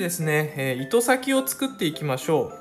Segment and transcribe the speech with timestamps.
[0.00, 2.54] ですね、えー糸先を作っていきましょ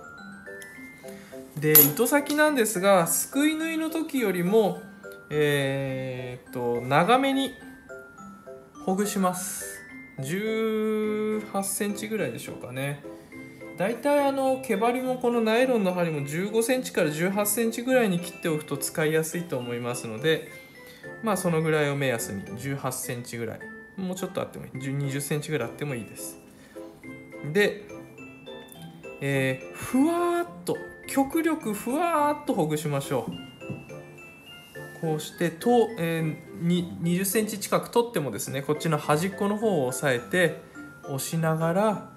[1.58, 1.60] う。
[1.62, 4.82] で糸先なんですがすくい縫いの時よりも
[5.30, 7.54] えーっと長めに
[8.86, 9.80] ほぐします。
[10.20, 13.02] 18センチぐらいでしょうかね。
[13.78, 20.50] だいたいあの毛針もこのナイロンの針も15センチから18センチぐらいに切っておくと使いやすいと思いますので
[21.24, 23.60] まあそのぐらいを目安に18センチぐらい。
[23.96, 24.72] もうちょっとあってもいい。
[24.74, 26.38] 20センチぐらいあってもいいです。
[27.54, 27.88] で、
[29.22, 33.32] えーふわっと極力ふわっとほぐしましょう。
[35.02, 40.62] こうしてと、えー20センチ近く取ってもですねこっちの端っこの方を押さえて
[41.06, 42.10] 押しながら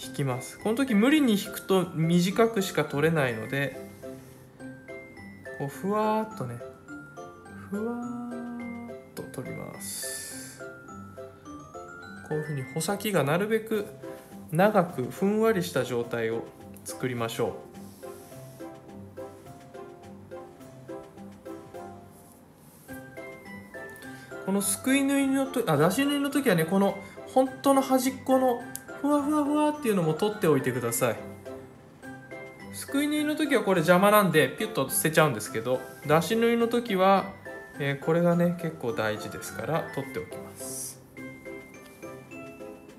[0.00, 0.58] 引きます。
[0.60, 3.76] この時無理に引くと短くしか取れないので
[5.58, 6.56] こうふわっとね
[7.68, 10.62] ふわっと取ります。
[12.28, 13.86] こういうふうに穂先がなるべく
[14.50, 16.44] 長くふんわりした状態を
[16.84, 17.52] 作りましょう。
[24.46, 26.96] このすくい縫いのとあ出し縫いの時はねこの
[27.34, 28.62] 本当の端っこの
[29.02, 31.16] ふわふわふわっていうのも取っておいてください。
[32.72, 37.26] すくい縫いの時はこれ邪魔なんでピュッと捨てちゃうんですけど出し縫いの時は、
[37.78, 41.02] えーこれがね結構大事ですから取っておきます。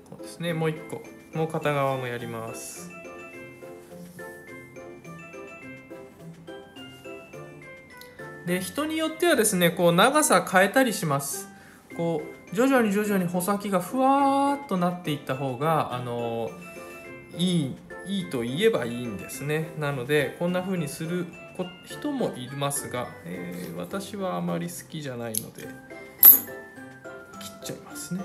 [0.08, 1.02] そうですねもう一個。
[1.34, 2.90] もう片側もやります。
[8.46, 11.48] で人によってはですねこう長さ変えたりします。
[11.96, 12.22] こ
[12.52, 16.50] う徐々に徐々に穂先がふわーっとなっていった方があの
[17.36, 19.68] いいいいと言えばいいんですね。
[19.78, 25.70] なのでこんな風にするこ人もいますが、えー私はあまり好きじゃないので切っ
[27.64, 28.20] ちゃいますね。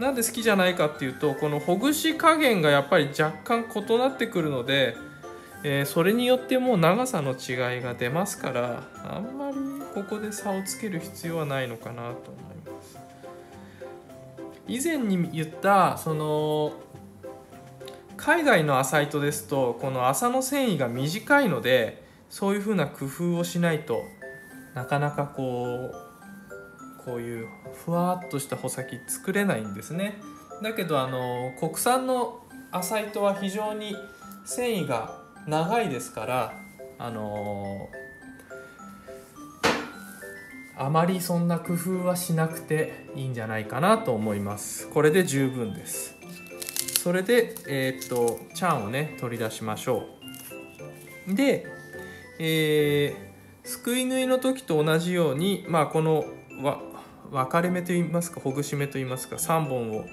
[0.00, 4.96] なんで好きじゃないかっていうとこのほぐし加減がやっぱり若干異なってくるので、
[5.62, 9.56] えーそれによってもう長さの違いが出ますからあんまり
[9.94, 12.14] ここで差をつける必要はないのかなと思い
[12.74, 12.98] ます。
[14.66, 16.72] 以前に言ったその
[18.16, 24.02] 海外の麻糸ですとこの麻の繊維が短いのでそういうふうな工夫をしないと
[24.74, 26.09] なかなかこう
[27.04, 27.48] こういう
[27.84, 30.20] ふわっとした穂先作れないんですね。
[30.62, 33.96] だけどあの国産の麻糸は非常に
[34.44, 36.52] 繊維が長いですから
[36.98, 37.88] あの
[40.76, 44.88] あまりそんな工夫はしなくていいんじゃないかなと思います。
[44.88, 46.16] これで十分です。
[47.02, 50.06] それでえーっとチャンをね取り出しましょ
[51.28, 51.34] う。
[51.34, 51.66] で
[52.38, 53.30] えー
[53.62, 56.24] すくい縫いの時と同じようにまあこの
[56.62, 56.80] わ
[57.30, 60.04] 分かれ目といいますかほぐし目といいますか3本を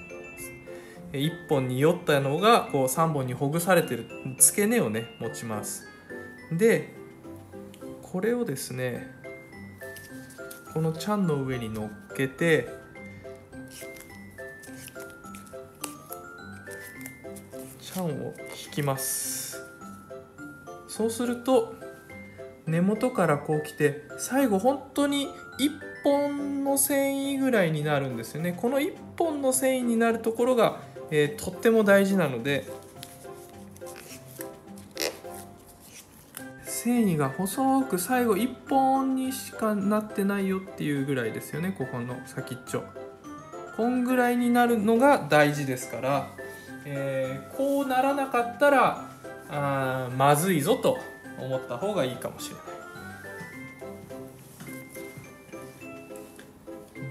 [1.12, 4.06] 1本に寄ったのがこう3本にほぐされてる
[4.38, 5.86] 付け根をね持ちます。
[6.52, 6.94] で
[8.02, 9.14] これをですね
[10.72, 12.68] このチャンの上に乗っけて
[17.80, 18.34] チャンを
[18.66, 19.60] 引きます。
[20.86, 21.74] そうすると
[22.66, 25.26] 根元からこう来て最後本当に
[25.58, 28.54] 1本の繊維ぐらいになるんですよね。
[28.56, 30.80] この1本の繊維になるところが、
[31.10, 32.66] えーとっても大事なので
[36.64, 41.74] 繊維が細く最後1本にしかなってないよっていうぐらいですよね。
[41.76, 42.84] ここの先っちょ。
[43.76, 46.28] こんぐらいになるのが大事ですから、
[46.84, 49.04] えーこうならなかったら
[49.50, 50.98] あまずいぞと
[51.38, 52.77] 思った方がいいかもしれない。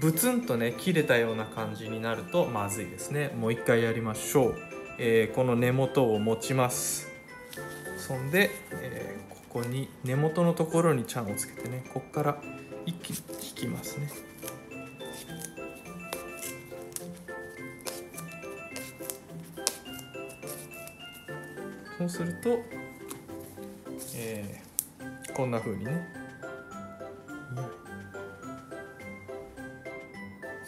[0.08, 3.30] ブツンとね切れたような感じになるとまずいですね。
[3.38, 4.54] もう一回やりましょう、
[4.98, 7.08] えーこの根元を持ちます。
[7.98, 12.42] そんで、えーここに根元のところにチャンをつけてねここから
[12.86, 14.08] 一気に引きますね。
[21.98, 22.60] そうすると、
[24.16, 26.17] えーこんな風にね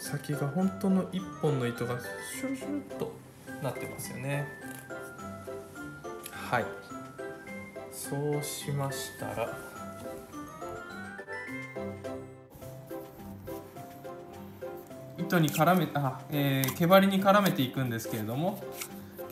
[0.01, 1.95] 先が本当の一本の糸が
[2.35, 3.13] シュルシュルっと
[3.61, 4.47] なってますよね。
[6.31, 6.65] はい。
[7.91, 9.57] そうしましたら。
[15.19, 18.61] 糸に絡めあ、えー毛針に絡めていくんですけれども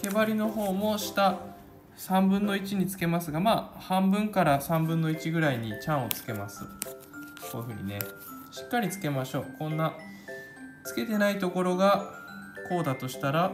[0.01, 1.39] 毛針の方も下
[1.97, 6.63] 3分の1につけますがまあ半分から3分の1ぐらいにチャンをつけます。
[7.51, 7.99] こういうふうにね。
[8.51, 9.45] しっかりつけましょう。
[9.57, 9.93] こんな
[10.89, 12.09] つけてないところが
[12.67, 13.51] こうだとしたら、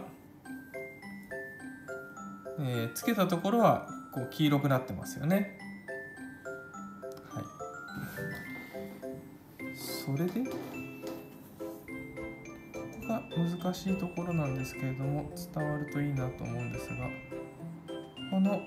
[2.61, 5.57] えー、つけたところはこう黄色くなってますよね。
[7.29, 7.43] はい、
[9.75, 10.55] それでこ
[13.01, 17.09] こが難しいところなんですけれども伝わるといいなと思うんですが
[18.31, 18.61] この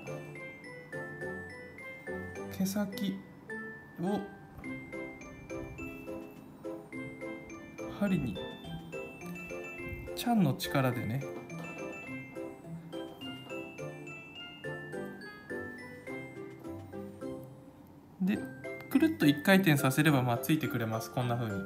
[2.52, 3.18] 毛先
[4.02, 4.20] を
[7.98, 8.47] 針に
[10.18, 11.22] チャンの力でね。
[18.20, 18.36] で
[18.90, 21.12] くるっと1回転させればまあついてくれます。
[21.12, 21.62] こんな風に。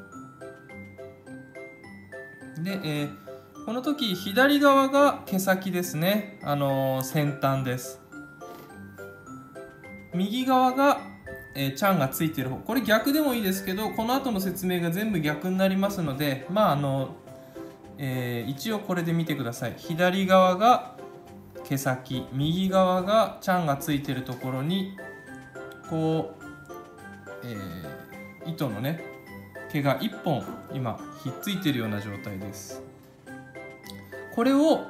[2.62, 6.38] で、えー、この時左側が毛先ですね。
[6.42, 8.02] あのー、先端です。
[10.12, 11.00] 右側が、
[11.56, 12.56] えー、チャンがついてる方。
[12.56, 17.16] これ逆でもいいですけどこの後の説明が全部逆になりますのでまああの、
[17.98, 19.74] えー、一応これで見てください。
[19.76, 20.96] 左側が
[21.64, 24.96] 毛先右側がチャンがついてるところに
[25.88, 26.44] こう、
[27.44, 29.04] えー、糸のね
[29.70, 30.44] 毛が1本
[30.74, 32.82] 今ひっついてるような状態です。
[34.34, 34.86] これを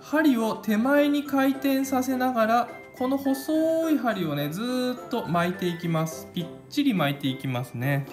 [0.00, 2.68] 針を手前に回転させながら
[2.98, 6.28] この細い針をねずっと巻いていきます。
[6.34, 8.06] ぴっちり巻いていきますね。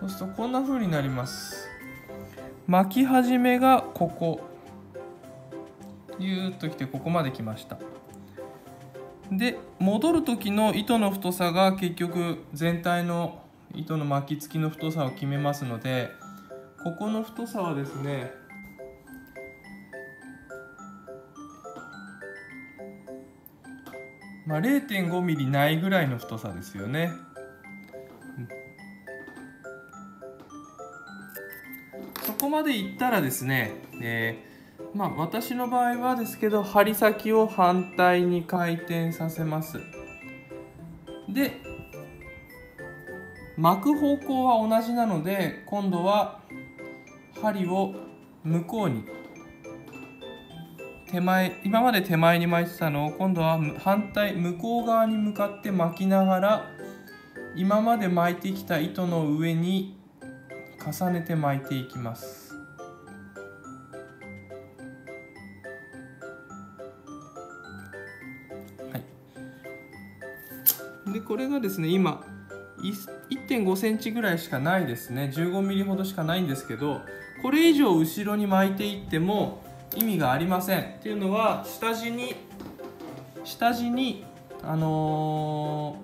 [0.00, 1.68] そうするとこんな風になります。
[2.66, 4.40] 巻き始めがここ。
[6.18, 7.78] ギューッときてここまで来ました。
[9.32, 13.42] で戻る時の糸の太さが結局全体の
[13.74, 16.10] 糸の巻きつきの太さを決めますので
[16.84, 18.30] ここの太さはですね
[24.46, 27.10] まあ、0.5ミリないぐらいの太さですよね。
[32.44, 39.80] こまでいったらですね、えー、まあ私の場合はですけど針先を反対に回転させます。
[41.26, 41.52] で
[43.56, 46.40] 巻く方向は同じなので今度は
[47.40, 47.94] 針を
[48.42, 49.04] 向こうに
[51.10, 56.70] 手前今まで手前に巻いてたのを今度は反対向こう側に向かって巻きながら
[57.56, 60.03] 今まで巻いてきた糸の上に
[60.84, 62.44] 重ねて巻いていきます。
[71.14, 72.24] でこれがですね今
[73.30, 75.30] 1.5センチぐらいしかないですね。
[75.32, 77.02] 15ミリほどしかないんですけど
[77.40, 79.62] これ以上後ろに巻いていっても
[79.94, 80.80] 意味がありません。
[80.80, 82.34] っていうのは下地に
[83.44, 84.24] 下地に
[84.62, 85.98] あの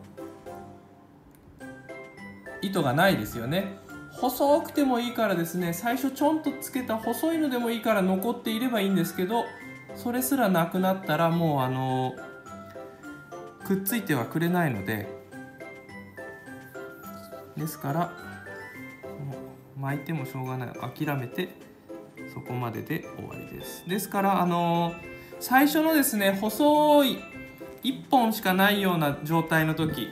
[2.63, 3.80] ー、糸がないですよね。
[4.21, 9.45] 細くてもいいからですね最初ちょんとつけた細いのでもいいから残っていればいいんですけど
[9.97, 12.15] それすらなくなったらもうあの
[13.65, 15.09] くっついてはくれないので
[17.57, 18.13] ですから
[19.79, 20.69] 巻いてもしょうがない。
[20.95, 21.49] 諦めて
[22.35, 23.89] そこまでで終わりです。
[23.89, 24.93] ですからあの
[25.41, 27.19] 最初のですね細い
[27.83, 30.09] 1本しかないような状態の時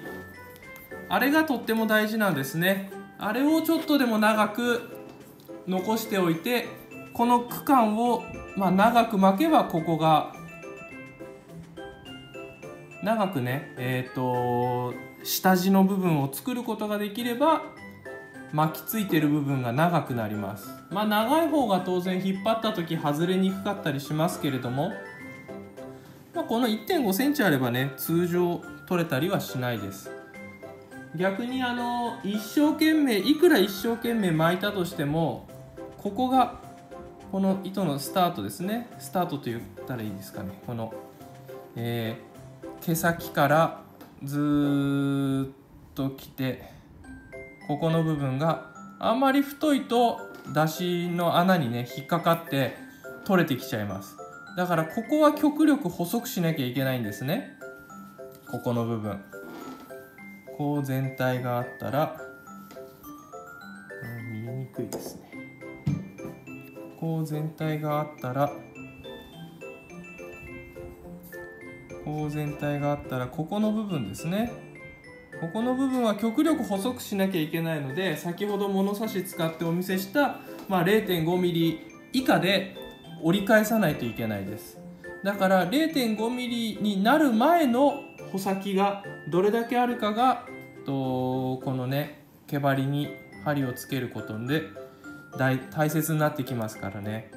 [1.10, 2.90] あれがとっても大事なんですね。
[3.18, 4.82] あれをちょっとでも長く
[5.66, 6.66] 残しておいて
[7.12, 8.22] この区間を、
[8.56, 10.32] まあ、長く巻けばここが
[13.02, 14.94] 長くねえっ、ー、と
[15.24, 17.62] 下地の部分を作ることができれば
[18.52, 20.68] 巻きついてる部分が長くなります。
[20.90, 24.90] まあ長い方が当然引っ張った時外れにくかったりしますけれども、
[26.34, 30.17] まあ、この1 5センチあればね通常取れたりはしないです。
[31.16, 35.48] 逆にあの一生懸命いくら一生懸命巻いたとしても
[35.96, 36.60] ここが
[37.32, 38.88] この糸のスタートですね。
[38.98, 40.62] スタートと言ったらいいですかね。
[40.66, 40.94] この、
[41.76, 43.80] えー、毛先から
[44.22, 46.62] ずっと来て
[47.66, 50.18] ここの部分があんまり太いと
[50.54, 52.76] 出汁の穴にね引っかかって
[53.24, 54.16] 取れてきちゃいます。
[54.56, 57.58] だからここは極力細くしなきゃいけないんですね。
[58.50, 59.22] ここの部分。
[60.58, 62.20] こう全体があったら
[64.28, 65.30] 見えにくいですね。
[66.98, 68.52] こう全体があったら
[72.04, 74.50] こう全体があったらここの部分ですね。
[75.40, 81.78] ここの部分は極力細くしなきゃいけないので先ほど物差し使ってお見せした、まあ、0.5mm
[82.12, 82.76] 以下で
[83.22, 84.76] 折り返さないといけないです。
[85.22, 90.46] だから 0.5mm になる前の穂先がどれだけあるかが
[90.86, 93.08] とこのね毛針に
[93.44, 94.62] 針をつけることで
[95.38, 97.30] 大大切になってきますからね。